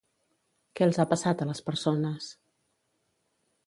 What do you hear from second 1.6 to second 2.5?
persones?